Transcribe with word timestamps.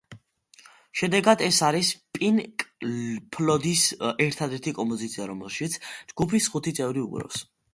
შედეგად, 1.01 1.43
ეს 1.47 1.59
არის 1.67 1.91
პინკ 2.17 2.65
ფლოიდის 3.37 3.85
ერთადერთი 4.27 4.75
კომპოზიცია, 4.81 5.29
რომელშიც 5.33 5.79
ჯგუფის 6.15 6.53
ხუთი 6.57 6.75
წევრი 6.81 7.07
უკრავს. 7.09 7.47